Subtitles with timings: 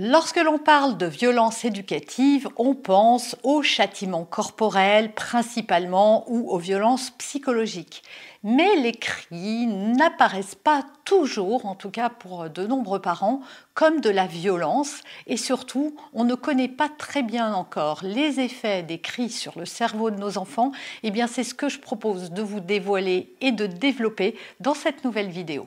[0.00, 7.10] Lorsque l'on parle de violence éducative, on pense aux châtiments corporels principalement ou aux violences
[7.18, 8.04] psychologiques.
[8.44, 13.40] Mais les cris n'apparaissent pas toujours, en tout cas pour de nombreux parents,
[13.74, 18.84] comme de la violence et surtout, on ne connaît pas très bien encore les effets
[18.84, 20.70] des cris sur le cerveau de nos enfants.
[21.02, 25.02] Eh bien, c'est ce que je propose de vous dévoiler et de développer dans cette
[25.02, 25.66] nouvelle vidéo.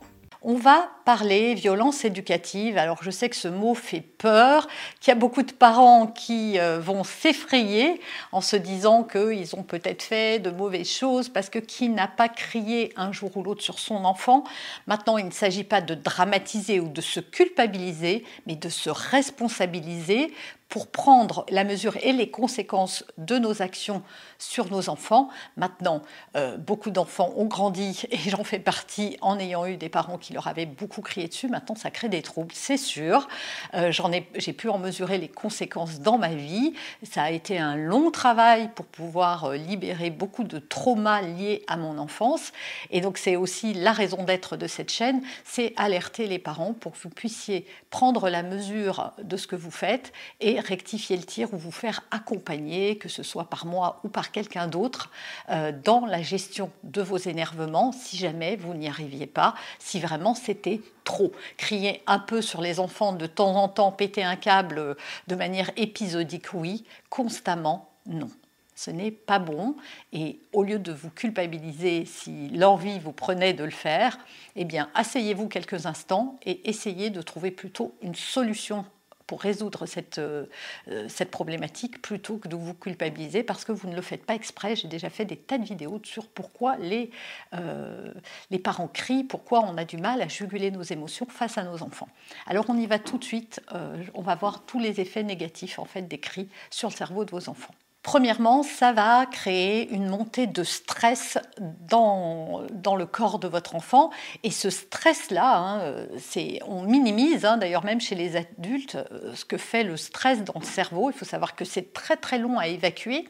[0.43, 2.75] On va parler violence éducative.
[2.79, 4.67] Alors je sais que ce mot fait peur,
[4.99, 9.61] qu'il y a beaucoup de parents qui euh, vont s'effrayer en se disant qu'ils ont
[9.61, 13.61] peut-être fait de mauvaises choses parce que qui n'a pas crié un jour ou l'autre
[13.61, 14.43] sur son enfant
[14.87, 20.33] Maintenant, il ne s'agit pas de dramatiser ou de se culpabiliser, mais de se responsabiliser
[20.71, 24.03] pour prendre la mesure et les conséquences de nos actions
[24.39, 25.27] sur nos enfants.
[25.57, 26.01] Maintenant,
[26.37, 30.31] euh, beaucoup d'enfants ont grandi et j'en fais partie en ayant eu des parents qui
[30.31, 31.49] leur avaient beaucoup crié dessus.
[31.49, 33.27] Maintenant, ça crée des troubles, c'est sûr.
[33.73, 33.91] Euh,
[34.35, 36.73] j'ai pu en mesurer les conséquences dans ma vie.
[37.03, 41.75] Ça a été un long travail pour pouvoir euh, libérer beaucoup de traumas liés à
[41.75, 42.53] mon enfance.
[42.91, 46.93] Et donc, c'est aussi la raison d'être de cette chaîne, c'est alerter les parents pour
[46.93, 51.53] que vous puissiez prendre la mesure de ce que vous faites et rectifier le tir
[51.53, 55.11] ou vous faire accompagner, que ce soit par moi ou par quelqu'un d'autre,
[55.49, 60.35] euh, dans la gestion de vos énervements, si jamais vous n'y arriviez pas, si vraiment
[60.35, 61.31] c'était trop.
[61.57, 64.93] Crier un peu sur les enfants de temps en temps, péter un câble euh,
[65.27, 68.29] de manière épisodique, oui, constamment, non
[68.81, 69.75] ce n'est pas bon.
[70.11, 74.17] Et au lieu de vous culpabiliser si l'envie vous prenait de le faire,
[74.55, 78.85] eh bien, asseyez-vous quelques instants et essayez de trouver plutôt une solution
[79.31, 80.45] pour résoudre cette, euh,
[80.89, 84.35] euh, cette problématique plutôt que de vous culpabiliser parce que vous ne le faites pas
[84.35, 84.75] exprès.
[84.75, 87.11] J'ai déjà fait des tas de vidéos sur pourquoi les,
[87.53, 88.13] euh,
[88.49, 91.81] les parents crient, pourquoi on a du mal à juguler nos émotions face à nos
[91.81, 92.09] enfants.
[92.45, 93.61] Alors on y va tout de suite,
[94.13, 97.31] on va voir tous les effets négatifs en fait des cris sur le cerveau de
[97.31, 97.73] vos enfants.
[98.03, 101.37] Premièrement, ça va créer une montée de stress
[101.87, 104.09] dans, dans le corps de votre enfant.
[104.41, 106.07] Et ce stress-là, hein,
[106.65, 110.59] on minimise, hein, d'ailleurs même chez les adultes, euh, ce que fait le stress dans
[110.59, 111.11] le cerveau.
[111.11, 113.29] Il faut savoir que c'est très très long à évacuer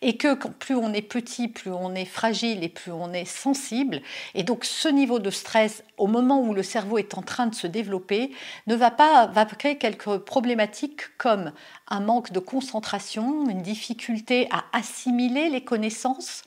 [0.00, 4.00] et que plus on est petit, plus on est fragile et plus on est sensible.
[4.34, 7.54] Et donc ce niveau de stress, au moment où le cerveau est en train de
[7.56, 8.30] se développer,
[8.68, 11.52] ne va pas va créer quelques problématiques comme
[11.88, 14.03] un manque de concentration, une difficulté
[14.50, 16.42] à assimiler les connaissances,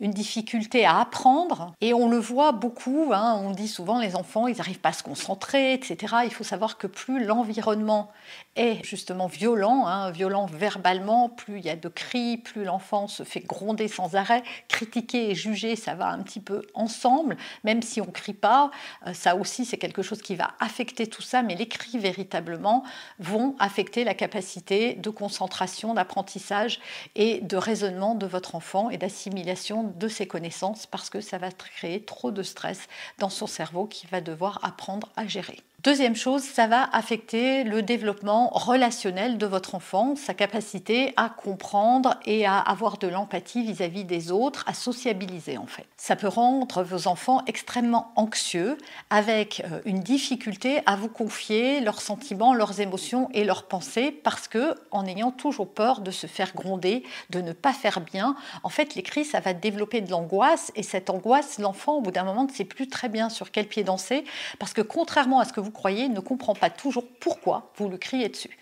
[0.00, 1.74] une difficulté à apprendre.
[1.80, 4.92] Et on le voit beaucoup, hein, on dit souvent les enfants, ils n'arrivent pas à
[4.92, 6.16] se concentrer, etc.
[6.24, 8.10] Il faut savoir que plus l'environnement
[8.56, 13.22] est justement violent, hein, violent verbalement, plus il y a de cris, plus l'enfant se
[13.22, 14.42] fait gronder sans arrêt.
[14.68, 18.70] Critiquer et juger, ça va un petit peu ensemble, même si on ne crie pas.
[19.06, 22.84] Euh, ça aussi, c'est quelque chose qui va affecter tout ça, mais les cris véritablement
[23.18, 26.80] vont affecter la capacité de concentration, d'apprentissage
[27.14, 31.50] et de raisonnement de votre enfant et d'assimilation de ses connaissances parce que ça va
[31.52, 32.86] créer trop de stress
[33.18, 35.58] dans son cerveau qui va devoir apprendre à gérer.
[35.82, 42.20] Deuxième chose, ça va affecter le développement relationnel de votre enfant, sa capacité à comprendre
[42.26, 45.86] et à avoir de l'empathie vis-à-vis des autres, à sociabiliser en fait.
[45.96, 48.76] Ça peut rendre vos enfants extrêmement anxieux
[49.08, 54.48] avec euh, une difficulté à vous confier leurs sentiments, leurs émotions et leurs pensées parce
[54.48, 58.68] que en ayant toujours peur de se faire gronder, de ne pas faire bien, en
[58.68, 62.24] fait les cris ça va développer de l'angoisse et cette angoisse l'enfant au bout d'un
[62.24, 64.24] moment ne sait plus très bien sur quel pied danser
[64.58, 67.96] parce que contrairement à ce que vous croyez, ne comprend pas toujours pourquoi vous le
[67.96, 68.56] criez dessus.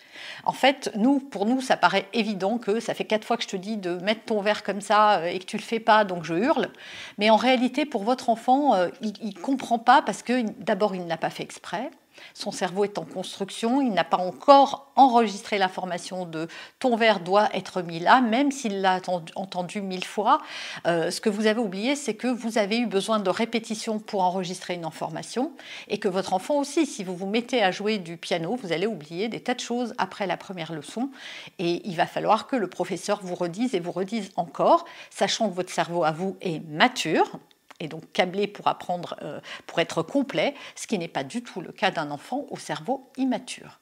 [0.45, 3.47] En fait, nous, pour nous, ça paraît évident que ça fait quatre fois que je
[3.47, 6.03] te dis de mettre ton verre comme ça euh, et que tu le fais pas,
[6.03, 6.69] donc je hurle.
[7.17, 11.03] Mais en réalité, pour votre enfant, euh, il, ne comprend pas parce que d'abord, il
[11.03, 11.89] ne l'a pas fait exprès.
[12.33, 16.47] Son cerveau est en construction, il n'a pas encore enregistré l'information de
[16.79, 18.99] ton verre doit être mis là, même s'il l'a
[19.35, 20.41] entendu mille fois.
[20.87, 24.23] Euh, ce que vous avez oublié, c'est que vous avez eu besoin de répétition pour
[24.23, 25.51] enregistrer une information
[25.87, 28.87] et que votre enfant aussi, si vous vous mettez à jouer du piano, vous allez
[28.87, 31.09] oublier des tas de choses après la première leçon
[31.59, 35.55] et il va falloir que le professeur vous redise et vous redise encore, sachant que
[35.55, 37.39] votre cerveau à vous est mature
[37.79, 41.61] et donc câblé pour apprendre, euh, pour être complet, ce qui n'est pas du tout
[41.61, 43.79] le cas d'un enfant au cerveau immature.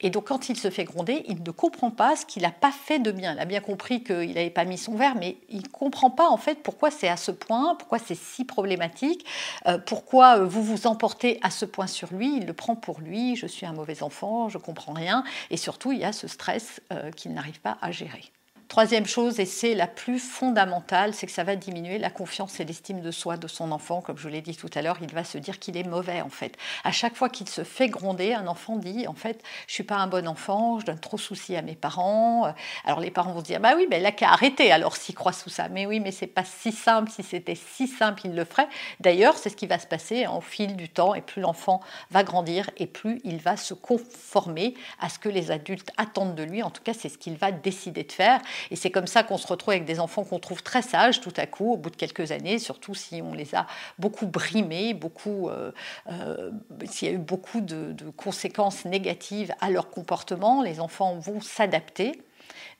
[0.00, 2.72] Et donc quand il se fait gronder, il ne comprend pas ce qu'il n'a pas
[2.72, 3.34] fait de bien.
[3.34, 6.28] Il a bien compris qu'il n'avait pas mis son verre, mais il ne comprend pas
[6.28, 9.26] en fait pourquoi c'est à ce point, pourquoi c'est si problématique,
[9.66, 12.36] euh, pourquoi euh, vous vous emportez à ce point sur lui.
[12.36, 15.92] Il le prend pour lui, je suis un mauvais enfant, je comprends rien, et surtout
[15.92, 16.80] il y a ce stress
[17.16, 18.32] qu'il n'arrive pas à gérer.
[18.70, 22.64] Troisième chose, et c'est la plus fondamentale, c'est que ça va diminuer la confiance et
[22.64, 24.00] l'estime de soi de son enfant.
[24.00, 26.28] Comme je l'ai dit tout à l'heure, il va se dire qu'il est mauvais en
[26.28, 26.56] fait.
[26.84, 29.96] À chaque fois qu'il se fait gronder, un enfant dit en fait, je suis pas
[29.96, 32.54] un bon enfant, je donne trop souci à mes parents.
[32.84, 35.32] Alors les parents vont se dire, bah oui, mais là qu'à arrêter alors s'il croit
[35.32, 35.68] sous ça.
[35.68, 37.10] Mais oui, mais c'est pas si simple.
[37.10, 38.68] Si c'était si simple, il le ferait.
[39.00, 41.16] D'ailleurs, c'est ce qui va se passer au fil du temps.
[41.16, 41.80] Et plus l'enfant
[42.12, 46.44] va grandir, et plus il va se conformer à ce que les adultes attendent de
[46.44, 46.62] lui.
[46.62, 48.40] En tout cas, c'est ce qu'il va décider de faire.
[48.70, 51.32] Et c'est comme ça qu'on se retrouve avec des enfants qu'on trouve très sages tout
[51.36, 53.66] à coup, au bout de quelques années, surtout si on les a
[53.98, 55.72] beaucoup brimés, beaucoup, euh,
[56.10, 56.50] euh,
[56.84, 61.40] s'il y a eu beaucoup de, de conséquences négatives à leur comportement, les enfants vont
[61.40, 62.22] s'adapter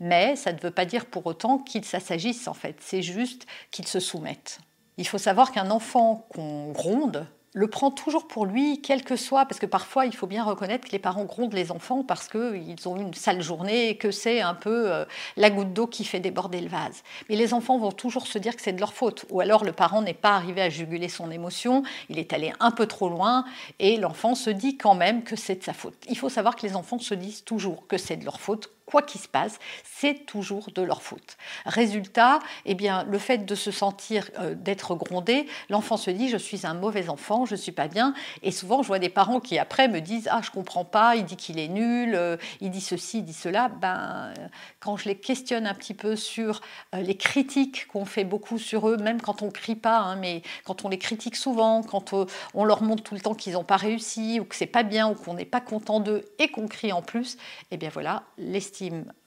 [0.00, 3.87] mais ça ne veut pas dire pour autant qu'ils s'agissent en fait, c'est juste qu'ils
[3.87, 4.59] se soumettent.
[4.97, 9.44] Il faut savoir qu'un enfant qu'on gronde, le prend toujours pour lui, quel que soit,
[9.47, 12.88] parce que parfois il faut bien reconnaître que les parents grondent les enfants parce qu'ils
[12.88, 15.05] ont eu une sale journée et que c'est un peu euh,
[15.37, 17.02] la goutte d'eau qui fait déborder le vase.
[17.29, 19.73] Mais les enfants vont toujours se dire que c'est de leur faute, ou alors le
[19.73, 23.44] parent n'est pas arrivé à juguler son émotion, il est allé un peu trop loin
[23.79, 25.96] et l'enfant se dit quand même que c'est de sa faute.
[26.08, 29.02] Il faut savoir que les enfants se disent toujours que c'est de leur faute quoi
[29.02, 31.37] qu'il se passe, c'est toujours de leur faute.
[31.64, 36.37] Résultat, eh bien, le fait de se sentir, euh, d'être grondé, l'enfant se dit je
[36.37, 38.14] suis un mauvais enfant, je ne suis pas bien.
[38.42, 41.25] Et souvent, je vois des parents qui après me disent ah je comprends pas, il
[41.25, 43.69] dit qu'il est nul, euh, il dit ceci, il dit cela.
[43.69, 44.34] Ben,
[44.81, 46.60] quand je les questionne un petit peu sur
[46.94, 50.43] euh, les critiques qu'on fait beaucoup sur eux, même quand on crie pas, hein, mais
[50.64, 52.14] quand on les critique souvent, quand
[52.54, 55.08] on leur montre tout le temps qu'ils n'ont pas réussi ou que c'est pas bien
[55.08, 57.36] ou qu'on n'est pas content d'eux et qu'on crie en plus,
[57.70, 58.80] eh bien voilà, l'estime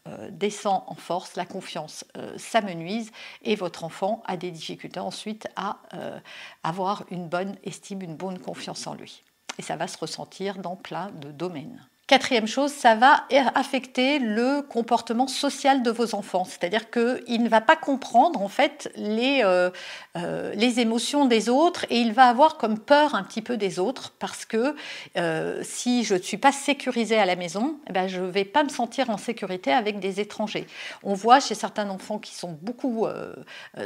[0.08, 3.12] euh, descend en force, la confiance euh, s'amenuise
[3.42, 6.20] et votre enfant a des difficultés ensuite à euh,
[6.64, 9.24] avoir une bonne estime, une bonne confiance en lui.
[9.58, 11.88] Et ça va se ressentir dans plein de domaines.
[12.06, 13.24] Quatrième chose, ça va
[13.56, 18.92] affecter le comportement social de vos enfants, c'est-à-dire qu'il ne va pas comprendre en fait
[18.98, 19.70] les, euh,
[20.18, 23.80] euh, les émotions des autres et il va avoir comme peur un petit peu des
[23.80, 24.76] autres parce que
[25.16, 28.44] euh, si je ne suis pas sécurisée à la maison, eh ben, je ne vais
[28.44, 30.68] pas me sentir en sécurité avec des étrangers.
[31.04, 33.08] On voit chez certains enfants qui sont beaucoup,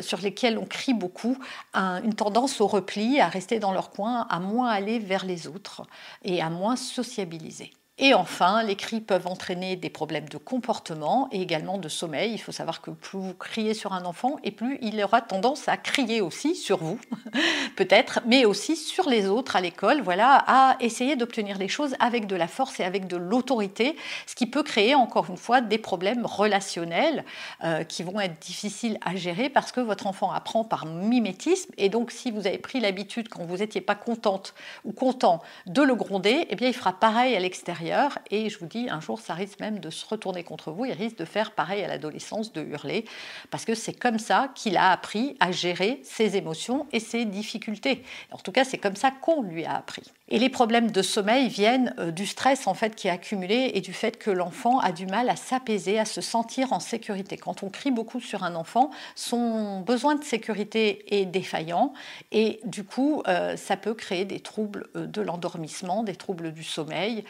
[0.02, 1.38] sur lesquels on crie beaucoup,
[1.76, 5.84] une tendance au repli, à rester dans leur coin, à moins aller vers les autres
[6.24, 7.74] et à moins sociabiliser.
[8.00, 12.32] Et enfin, les cris peuvent entraîner des problèmes de comportement et également de sommeil.
[12.32, 15.68] Il faut savoir que plus vous criez sur un enfant, et plus il aura tendance
[15.68, 17.00] à crier aussi sur vous,
[17.76, 22.28] peut-être, mais aussi sur les autres à l'école, voilà, à essayer d'obtenir des choses avec
[22.28, 23.96] de la force et avec de l'autorité,
[24.28, 27.26] ce qui peut créer encore une fois des problèmes relationnels
[27.64, 31.72] euh, qui vont être difficiles à gérer parce que votre enfant apprend par mimétisme.
[31.80, 34.54] Et donc, si vous avez pris l'habitude, quand vous n'étiez pas contente
[34.86, 37.87] ou content de le gronder, eh bien, il fera pareil à l'extérieur
[38.32, 40.86] et je vous dis, un jour, ça risque même de se retourner contre vous.
[40.86, 43.06] Il risque de faire pareil à l'adolescence, de hurler,
[43.50, 48.04] parce que c'est comme ça qu'il a appris à gérer ses émotions et ses difficultés.
[48.32, 50.04] En tout cas, c'est comme ça qu'on lui a appris.
[50.30, 53.82] Et les problèmes de sommeil viennent euh, du stress en fait qui est accumulé et
[53.82, 57.38] du fait que l'enfant a du mal à s'apaiser, à se sentir en sécurité.
[57.38, 61.94] Quand on crie beaucoup sur un enfant, son besoin de sécurité est défaillant
[62.34, 66.64] et du coup, euh, ça peut créer des troubles euh, de l'endormissement, des troubles du
[66.64, 67.24] sommeil,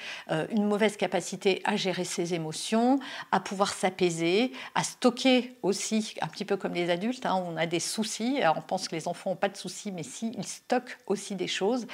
[0.51, 3.00] une mauvaise capacité à gérer ses émotions,
[3.32, 7.66] à pouvoir s'apaiser, à stocker aussi, un petit peu comme les adultes, hein, on a
[7.66, 8.39] des soucis.
[8.56, 11.48] on pense que les enfants n'ont pas de soucis, mais si, ils stockent aussi des
[11.48, 11.88] choses.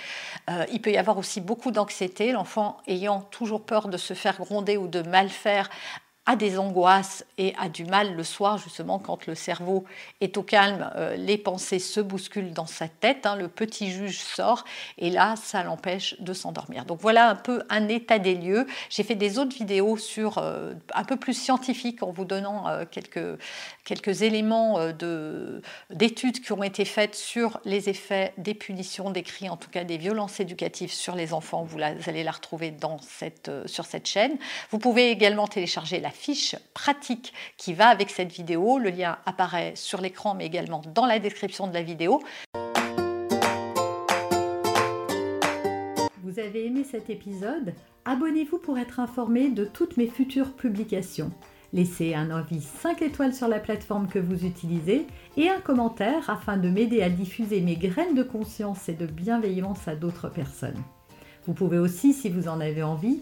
[0.72, 4.88] il peut avoir aussi beaucoup d'anxiété, l'enfant ayant toujours peur de se faire gronder ou
[4.88, 5.70] de mal faire
[6.26, 9.84] a des angoisses et a du mal le soir, justement, quand le cerveau
[10.22, 14.20] est au calme, euh, les pensées se bousculent dans sa tête, hein, le petit juge
[14.20, 14.64] sort,
[14.98, 16.86] et là, ça l'empêche de s'endormir.
[16.86, 18.68] Donc voilà un peu un état des lieux.
[18.90, 22.86] J'ai fait des autres vidéos sur euh, un peu plus scientifiques en vous donnant euh,
[22.90, 23.38] quelques,
[23.84, 24.80] quelques éléments
[25.90, 29.84] d'études qui ont été faites sur les effets des punitions, des cris, en tout cas
[29.84, 31.64] des violences éducatives sur les enfants.
[31.64, 34.38] Vous, allez la retrouver dans cette, sur cette chaîne.
[34.72, 38.78] Vous pouvez également télécharger la fiche pratique qui va avec cette vidéo.
[38.78, 42.22] Le lien apparaît sur l'écran mais également dans la description de la vidéo.
[46.24, 47.74] Vous avez aimé cet épisode?
[48.06, 51.32] Abonnez-vous pour être informé de toutes mes futures publications.
[51.74, 56.58] Laissez un avis 5 étoiles sur la plateforme que vous utilisez et un commentaire afin
[56.58, 60.82] de m'aider à diffuser mes graines de conscience et de bienveillance à d'autres personnes.
[61.46, 63.22] Vous pouvez aussi, si vous en avez envie,